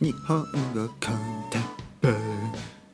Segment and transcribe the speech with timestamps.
[0.00, 1.62] 日本語コンテッ
[2.00, 2.08] ペ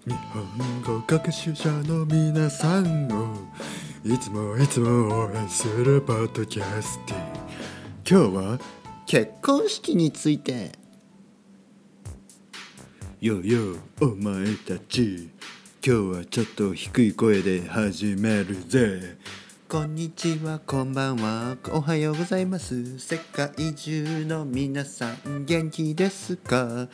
[0.06, 3.36] 日本語学習者の皆さんを
[4.02, 7.16] いつもいつも応援するポッドキャスティ
[8.08, 8.58] 今日は
[9.06, 10.72] 結婚式について。
[13.20, 15.28] よよお前たち。
[15.86, 19.18] 今日はちょっと低い声で始めるぜ。
[19.74, 22.96] こんにちは、こんばんは、おはようございます。
[22.96, 26.86] 世界中の皆さん、元気ですか？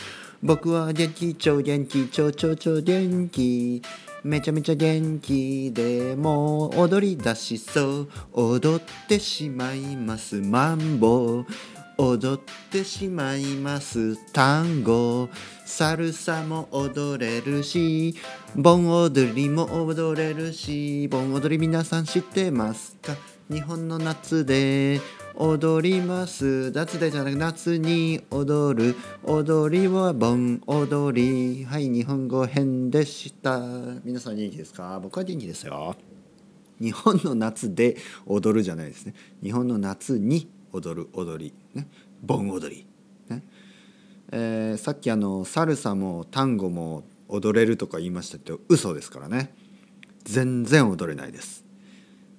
[0.42, 3.82] 僕は元気、超元気、超超超元気。
[4.24, 8.08] めちゃめちゃ元気でも踊り出しそう。
[8.32, 11.46] 踊ってしまいます、マンボウ。
[12.00, 12.40] 踊っ
[12.70, 14.16] てしまいます。
[14.32, 15.28] 単語
[15.66, 18.16] サルサも踊れるし
[18.56, 23.14] 盆踊りも踊れるし盆踊り皆さん知ってますか？
[23.50, 24.98] 日本の夏で
[25.34, 26.70] 踊ります。
[26.70, 28.96] 夏でじゃなく夏に踊る。
[29.22, 31.66] 踊りは盆踊り。
[31.66, 33.60] はい日本語編でした。
[34.04, 34.98] 皆さん元気ですか？
[35.00, 35.94] 僕は元気ですよ。
[36.80, 39.12] 日本の夏で踊るじゃないですね。
[39.42, 41.88] 日本の夏に踊る踊りね。
[42.22, 42.86] 盆踊り。
[43.28, 43.42] ね。
[44.32, 49.54] えーさっきあのサルサもタンゴも踊れるとか言いましたけど嘘ですからね。
[50.24, 51.64] 全然踊れないです、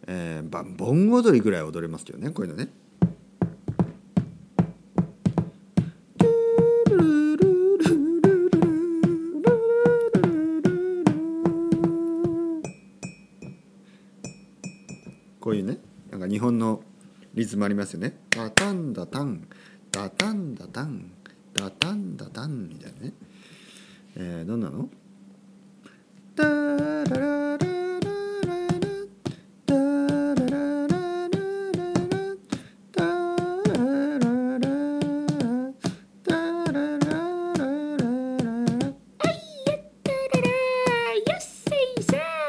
[0.08, 2.70] えー盆踊りぐらい踊れますけどねこういうのね。
[15.40, 15.80] こういうね
[16.12, 16.84] なんか日本の
[17.34, 18.20] リズムありますよね。
[18.30, 19.48] ダタンダタン
[19.92, 21.12] ダタンダタン
[21.54, 23.14] ダタンダタンみたいなね。
[24.18, 24.90] えー、どんなの？
[26.36, 27.72] ダララララ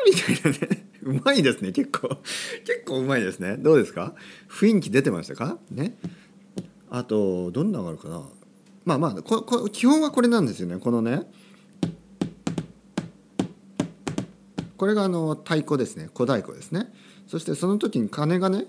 [0.04, 0.81] みたいなね
[1.24, 1.72] まいですね。
[1.72, 2.08] 結構
[2.64, 3.56] 結構うまいですね。
[3.56, 4.14] どうですか？
[4.48, 5.58] 雰囲気出てましたか？
[5.70, 5.96] ね。
[6.90, 8.22] あとどんなのがあるかな？
[8.84, 10.78] まあまあここ基本はこれなんですよね。
[10.78, 11.22] このね。
[14.76, 16.08] これがあの太鼓ですね。
[16.12, 16.92] 小太鼓ですね。
[17.28, 18.66] そしてその時に鐘がね。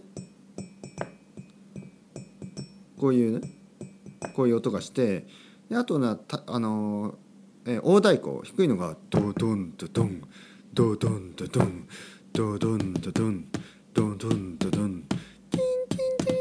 [3.00, 3.50] こういうね。
[4.36, 5.28] こういう音がして。
[5.70, 7.16] であとなたあの
[7.66, 8.42] えー大太鼓。
[8.44, 10.22] 低いのがドドンドドン。
[10.74, 11.88] ドドンドドン。
[12.34, 13.46] ドドンドドン
[13.94, 16.34] ドドンドドンティンティンテ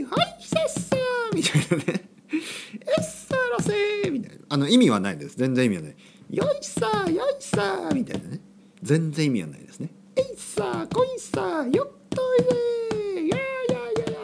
[0.00, 2.08] ィンはいせっさーみたいなね。
[2.32, 4.38] えっさらせーみたいな。
[4.48, 5.36] あの意味はないです。
[5.36, 5.96] 全然意味はない。
[6.30, 8.40] よいさーよいさーみたいなね。
[8.82, 9.90] 全然意味はないですね。
[10.16, 14.18] えいさーこいさーよっといでーやーやーやーや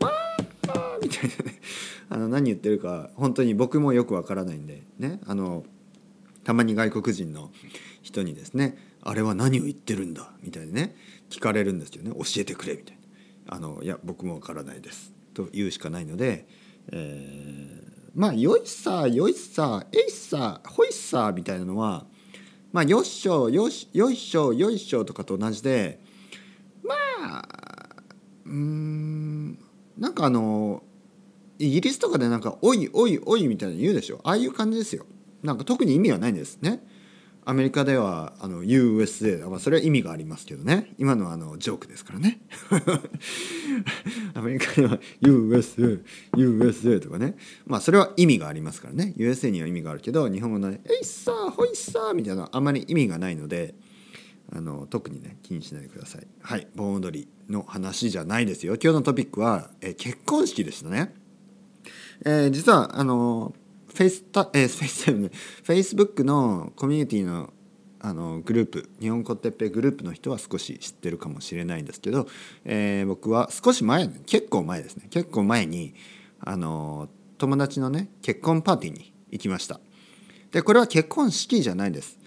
[0.00, 1.60] ーわーみたいなね
[2.08, 5.64] あの何言ってるか本当に僕もよくわからないんでねあの
[6.44, 7.50] たまに外国人の
[8.00, 10.94] 人にですね「あれは何を言ってるんだ」みたいにね
[11.30, 12.98] 聞かれるんですよね教えてくれみたい
[13.46, 16.46] な「あのいや僕もわからないです」と言うしかないので、
[16.92, 22.06] えーまあ「よいさよいさえいさほいさ」みたいなのは
[22.72, 26.00] 「まあ、よっしょよしよいしょよいしょ」とかと同じで
[26.82, 27.48] まあ
[28.44, 29.58] うーん
[29.96, 30.82] なんかあの
[31.58, 34.20] イギリスとかでなんか「おいおいおい」みたいなの言うでしょ。
[34.24, 35.06] ああいう感じですよ。
[35.42, 36.82] なんか特に意味はないんですね。
[37.48, 40.92] アメリカではあの USA、まあ、それは意味がありますけどね。
[40.98, 42.42] 今のはあのジョークですからね。
[44.34, 46.02] アメリカでは USA
[46.36, 47.38] USA とかね。
[47.66, 49.14] まあそれは意味がありますからね。
[49.16, 53.74] USA には意味があるけど日本語のね「えいっさーほいっさー」みたいなあまり意味がないので
[54.52, 56.26] あの特にね気にしないでください。
[56.42, 58.74] はい盆踊りの話じゃないですよ。
[58.74, 61.14] 今日のトピックは、え結婚式でしたね。
[62.26, 63.54] えー実はあの
[63.98, 65.30] フェイスタ、えー、フェイスタイムね
[65.64, 67.52] フェイスブックのコミュニティの
[67.98, 72.28] あのグループ日本語てっぺグループの人は少し知ってるかもしれないんですけど、
[72.64, 75.08] えー僕は少し前結構前ですね。
[75.10, 75.94] 結構前に
[76.38, 79.80] あの友達のね結婚パーティーに行きました。
[80.52, 82.20] でこれは結婚式じゃないです、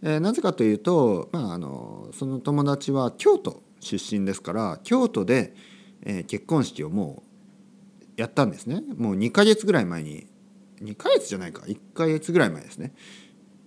[0.00, 5.54] えーなぜかというと、まあ、あのその友達は京都出身ですから京都で、
[6.06, 7.22] えー結婚式をも
[8.00, 8.82] うやったんですね。
[8.96, 10.26] もう2ヶ月ぐらい前に
[10.82, 12.92] 2ヶ月じゃないか1ヶ月ぐらい前ですね、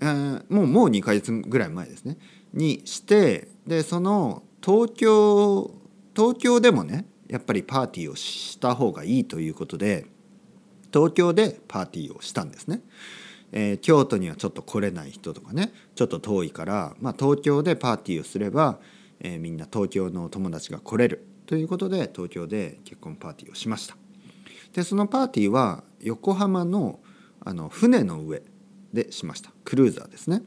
[0.01, 2.17] えーもうもう2ヶ月ぐらい前ですね
[2.53, 5.71] にしてでその東京
[6.15, 10.05] 東京でもねやっぱりパーティーをした方がいいということで
[10.93, 12.81] 東京でパーティーをしたんですね。
[13.53, 18.79] えー京都にはちょっと来れない人とかねちょっと遠いから、まあ、東京でパーティーをすれば、
[19.19, 23.95] えーみんな東京の友達が来れるということで東京で結婚パーティーをしました。
[24.73, 26.99] でそのパーティーは横浜の
[27.43, 28.43] あの船の上
[28.93, 30.43] でしましたクルーザーですね。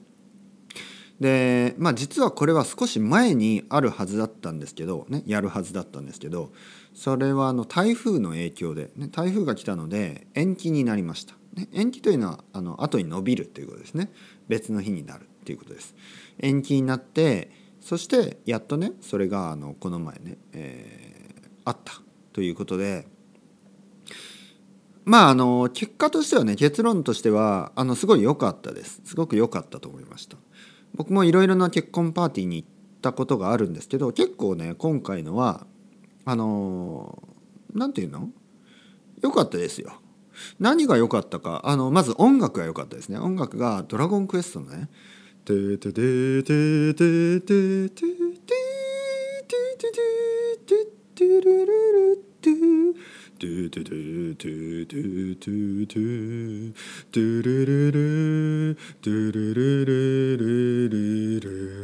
[1.21, 6.53] でまあ実はこれは少し前にあるはずだったんですけど、ね、やるはずだったんですけど
[6.93, 11.35] それはあの台風の影響で、ね、台風が来たので延期になりました。
[11.55, 14.11] ね、延期というのはあの後に伸びるということですね
[14.49, 15.95] 別の日になるということです。
[16.41, 17.51] 延期になって
[17.81, 21.95] そしてやっとねそれがあのこの前ね、えー、あった
[22.33, 23.07] ということで
[25.05, 29.01] まああの結果としてはね結論としてはあのすごい良かったです。
[29.05, 30.37] すごく良かったと思いました。
[30.95, 32.69] 僕もいろいろな結婚パーティーに行っ
[33.03, 35.67] たことがあるんですけど結構ね今回のは
[36.25, 37.23] あの
[37.75, 38.31] 何て言うの？
[39.23, 39.93] 良かったですよ。
[40.59, 43.19] 何が良かったかあのまず音楽が良かったですね。
[43.19, 44.89] 音楽が「ドラゴンクエスト」のね
[45.45, 48.55] 「テテテテテテテテテ
[49.51, 49.91] テ
[50.67, 52.51] テテテルルルテ
[53.45, 56.73] トゥトゥトゥトゥトゥトゥトゥ
[57.13, 61.81] トゥルルルトゥルルルルルル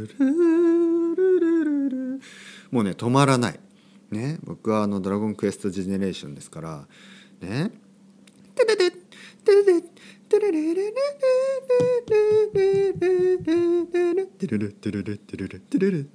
[1.60, 2.20] ルル
[2.70, 3.60] もうね止まらない。
[4.10, 4.38] ね。
[4.42, 6.88] 僕はあの「ドラゴンクエストジェネレーション」ですから。
[7.42, 7.70] ね。
[8.54, 8.96] テレレテ
[9.52, 9.82] レレ
[10.30, 10.92] テレレレレレレ
[12.54, 16.06] レレレレテレレテレレテレレテレレ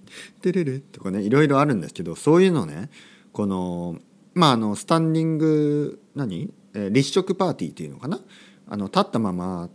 [0.42, 2.90] テレレとかねいろいろあるんですけどそういうのね
[3.32, 4.00] この
[4.36, 6.54] まああのスタンディング何、
[6.92, 8.20] 立食パーティーっていうのかな？
[8.68, 9.70] あの立ったまま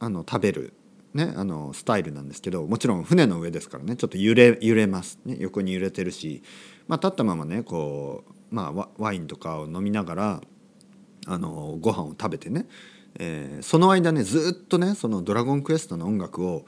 [0.00, 0.74] あの食べる、
[1.14, 6.42] ね、あのスタイルなんですけどもちろん船の上ですからねちょっと揺れ揺れます、ね、横に揺れてるし、
[6.88, 10.40] まあ、立ったままねこう、まあ、ワインとかを飲みながら
[11.26, 12.66] あのご飯を食べてね、
[13.18, 16.66] えー、その間ねずっとねその「ドラゴンクエスト」の音楽を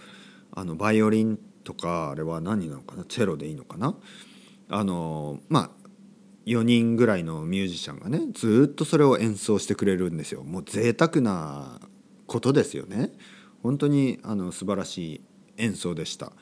[0.53, 3.05] あのバイオリンとかあれは何なのかな？
[3.05, 3.97] チェロでいいのかな？
[4.69, 5.71] あのまあ
[6.47, 10.45] 4人ぐらいのミュージシャンがねずっとそれを演奏してくれるんですよ。
[10.45, 11.81] もう贅沢な
[12.27, 13.13] ことですよね。
[13.63, 15.21] 本当にあの素晴らしい
[15.57, 16.33] 演奏でした。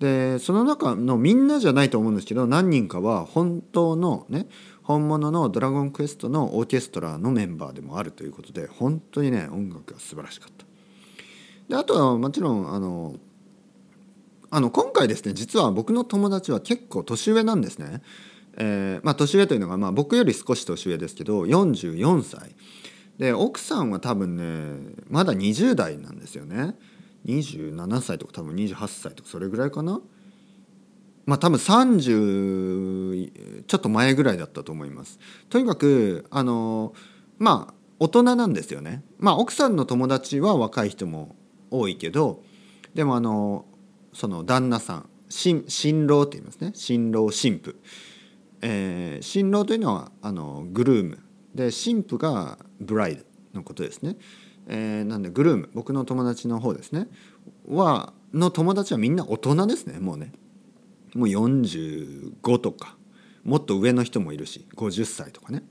[0.00, 4.46] でその中のみんなじゃないと思うんですけど何人かは本当のね
[4.82, 10.64] 本物の「ドラゴンクエスト」のオーケストラのメンバーでもあるということで本当にね音楽が素晴らしかった。
[11.68, 13.16] であとはもちろんあの
[14.48, 18.00] あの今回ですね実は僕の友達は結構年上なんですね。
[18.56, 22.54] えーまあ、年上というのが、まあ、僕より少し年上ですけど44歳。
[23.18, 26.74] で奥さんは多分ねまだ20代なんですよね。
[27.26, 30.00] 27歳とか多分28歳とかそれぐらいかな。
[31.26, 35.18] まあ多分30ちょっと前ぐらいだったと思います。
[35.50, 36.94] とにかくあの
[37.38, 39.04] まあ大人なんですよね。
[39.18, 41.36] まあ奥さんの友達は若い人も
[41.70, 42.42] 多いけど
[42.94, 43.66] でもあの
[44.14, 46.72] その旦那さん新新郎って言いますね。
[46.74, 47.78] 新郎新婦。
[48.62, 51.18] えー、新郎というのはあのグルーム。
[51.54, 53.24] で新婦がブライド
[53.54, 54.16] のことですね、
[54.68, 55.70] えー、なんでグルーム。
[55.74, 57.08] 僕の友達の方ですね。
[57.66, 60.32] はの友達はみんな大人ですねもうね。
[61.14, 62.96] もう45とか。
[63.42, 65.62] もっと上の人もいるし50歳とかね。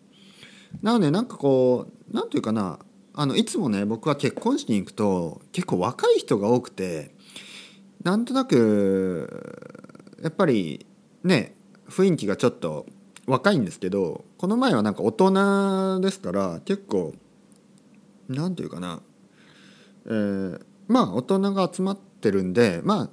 [0.82, 2.80] なのでなんかこう何て言うかな。
[3.14, 7.14] あのいつもね僕は結婚式に行くと結構若い人が多くて
[8.04, 10.86] なんとなくやっぱり
[11.24, 11.56] ね
[11.90, 12.86] 雰囲気がちょっと
[13.26, 17.14] 若いんですけどこの前はなんか大人ですから結構
[18.28, 19.02] 何て言うかな、
[20.06, 23.10] えー、まあ大人が集まってるんでまあ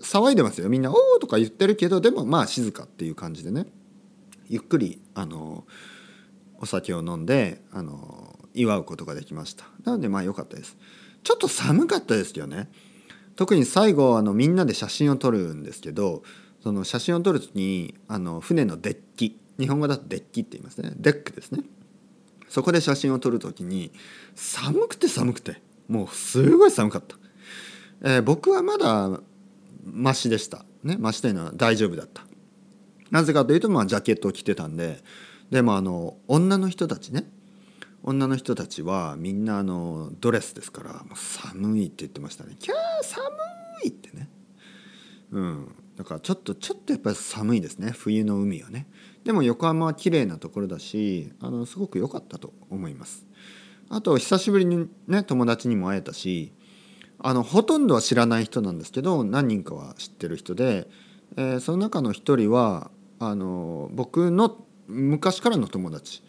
[0.00, 0.68] 騒いでますよ。
[0.68, 3.66] みんな「おお!」とか言ってるけどでもまあ静かっていう感じでね。
[4.48, 5.64] ゆっくりあの
[6.58, 9.64] お酒を飲んであの祝うことができました。
[9.84, 10.76] なのでまあ良かったです。
[11.22, 12.70] ちょっと寒かったですよね。
[13.36, 16.22] 特に最後あのみんなで写真を撮るんですけど
[16.64, 20.94] その写真を撮る時にあの船のデッキ日本語だとデッキって言いますね。
[20.96, 21.62] デックですね。
[22.48, 23.92] そこで写真を撮る時に
[24.34, 27.16] 寒くて寒くてもうすごい寒かった、
[28.02, 29.20] えー、僕はまだ
[29.84, 30.64] マシでした。
[30.82, 32.22] ねマシというのは大丈夫だった。
[33.10, 35.02] なぜかというとまあジャケットを着てたんで
[35.50, 37.30] でもあの女の人たちね。
[38.02, 42.56] 女の人たちはみんなあのドレスですからもう寒いって言ってましたね。
[42.58, 43.20] キャー寒
[43.84, 44.30] いってね。
[45.30, 45.74] うん。
[45.96, 47.90] だからちょっとちょっとやっぱり寒いですね。
[47.90, 48.86] 冬の海はね。
[49.24, 53.26] でも横浜は綺麗なところだしあのすごく良かったと思います。
[53.88, 56.52] あと久しぶりにね友達にも会えたし
[57.18, 60.88] あのほとんどは知らない人なんですけど何人かは知ってる人で、
[61.36, 66.22] えー、その中の一人はあの僕の昔からの友達。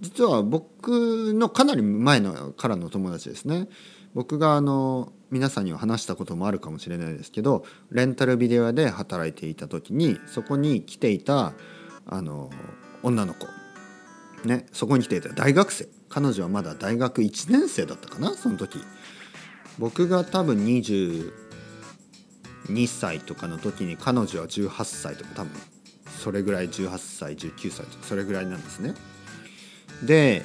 [0.00, 3.68] 実は僕のかなり前のからの友達ですね。
[4.14, 11.52] 僕があの皆さんには話したこともあるかもしれないですけどレンタルビデオ屋で働いていた時にそこに来ていた
[12.06, 12.50] あの
[13.02, 13.46] 女の子。
[14.44, 15.88] ねそこに来ていた大学生。
[16.08, 18.78] 彼女はまだ大学1年生だったかなその時。
[19.78, 21.30] 僕が多分22
[22.86, 25.52] 歳とかの時に彼女は18歳とか多分
[26.18, 28.94] それぐらい18歳19歳とかそれぐらいなんですね。
[30.02, 30.44] で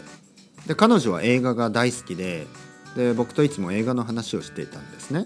[0.68, 2.48] で彼女は映画が大好きで
[2.96, 5.26] で僕といつも映画の話をしていたんですね。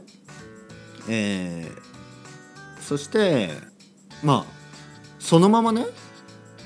[1.09, 3.51] えー、そして
[4.23, 4.57] まあ
[5.19, 5.85] そのままね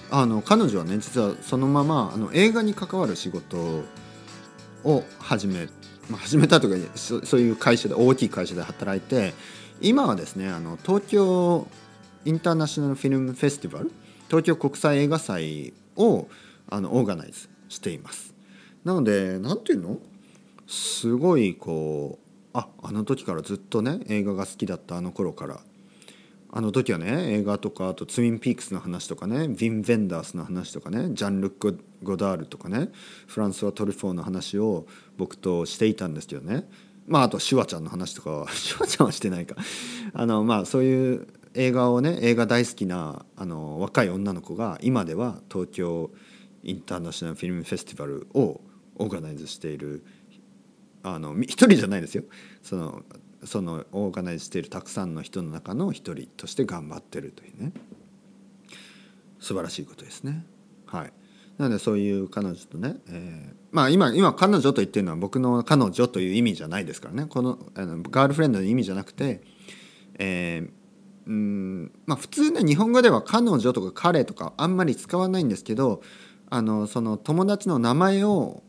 [0.09, 3.83] あの彼女はね実はそのままあの映画に関わる仕事
[4.83, 5.67] を始め、
[6.09, 9.33] まあ、始めたとかそそういう会社で大きい会社で働いて
[9.79, 11.67] 今はですねあの東京
[12.25, 13.91] インターナショナルフィルムフェスティバル
[14.27, 16.27] 東京国際映画祭を
[16.69, 18.33] あのオーガナイズしています。
[18.83, 19.97] なので何ていうの？
[20.71, 25.59] すごいこうああの時からずっとね映画が好きだったあの頃から。
[26.53, 32.89] あの時はね映画とかあとツインピークスの話とかねヴィン・ヴェンダースの話とかねジャン・ルック・ゴダールとかね
[33.27, 34.85] フランスはトルフォーの話を
[35.15, 36.67] 僕としていたんですけどね。
[37.07, 39.55] まああとシュワちゃんの話とかは シュワちゃんはしてないか。
[40.11, 46.11] あのまあそういう映画をね映画大好きなあの若い女の子が今では東京
[46.63, 48.59] インターナショナルフィルムフェスティバルを
[48.97, 50.03] オーガナイズしている
[51.03, 52.23] あの一人じゃないですよ。
[52.61, 53.03] その
[53.43, 57.71] そのオーガナイズしているたくさんの人の中の一人として頑張ってるというね。
[59.39, 60.45] 素晴らしいことですね。
[60.85, 61.13] はい、
[61.57, 67.25] なのでそういう彼女とね、えー、まあ今今彼女と言ってるのは僕の彼女という意味じゃないですからね。
[67.25, 69.41] このあのガールフレンドの意味じゃなくて、
[70.19, 70.69] えー、
[71.27, 76.01] うんまあ普通ね日本語では彼女とか彼とかあんまり使わないんですけど
[76.49, 78.63] あのその友達の名前を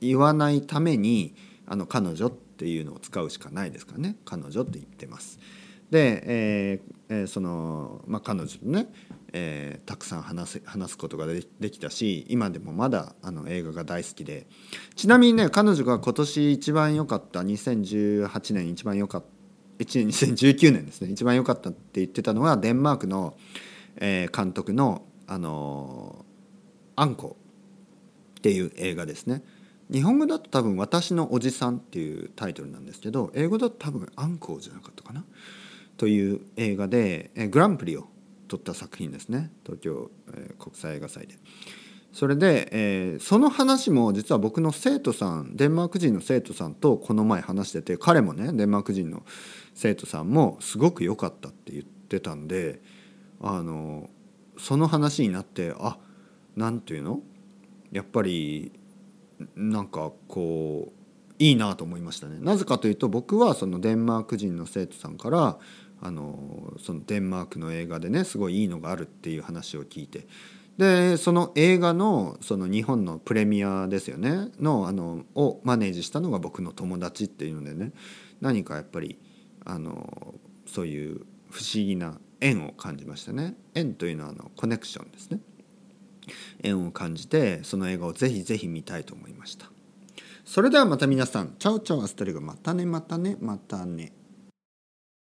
[0.00, 1.34] 言わないために
[1.66, 5.38] あの彼女っていうのを使うしかないですからね彼女って言ってます。
[5.90, 8.88] で、えーえ、その、まあ、彼女とね、
[9.32, 14.46] えー、たくさん話せ話すことがでできたし今でもまだあの映画が大好きで
[14.96, 19.28] ちなみにね彼女が今年一番良かった2018年一番良かった
[19.78, 23.36] 1年2019年ですね一番良かったって言ってたのはデンマークの、
[23.96, 27.36] えー、監督の「あのー、アンコ」
[28.38, 29.42] っていう映画ですね。
[29.90, 35.24] 日本語だと多分「私のおじさん」っていうタイトルなんですけど英語だと多分「アンコウ」じゃなかったかな？
[35.96, 38.08] という映画でグランプリを
[38.48, 39.52] 取った作品ですね。
[39.64, 40.10] 東京、
[40.58, 41.36] 国際映画祭で。
[42.12, 49.24] それで、えー、その話も実は僕の生徒さんデンマーク人の生徒さんとこの前話してて彼もねデンマーク人の
[49.74, 52.80] 生徒さんもすごく良かったって言ってたんで
[53.40, 54.08] あの
[54.56, 55.98] その話になってあ
[56.54, 57.20] なんていうの？
[57.90, 58.72] やっぱり
[59.56, 61.04] なんかこう
[61.38, 62.38] いいなと思いましたね。
[62.40, 65.58] なぜかというと僕はそのデンマーク人の生徒さんから
[66.00, 70.26] あのそのデンマークの映画でねすごいいいのがあるっていう話を聞いて
[70.76, 77.92] でその映画のその日本のプレミアですよねのあのをマネージしたのが僕の友達っていうのでね
[78.40, 79.18] 何かやっぱり
[79.64, 80.34] あの
[80.66, 85.40] そういう不思議な縁を感じましたね縁というのはあのコネクションですね。
[86.62, 89.70] 縁を感じてその映画をぜひぜひ見たいと思いました。
[90.44, 91.54] それではまた皆さん。
[91.58, 94.12] チャオチャオアストリゴまたねまたねまたね。